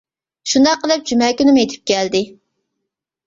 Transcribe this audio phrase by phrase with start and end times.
[0.51, 2.23] شۇنداق قىلىپ جۈمە كۈنىمۇ يىتىپ كەلدى.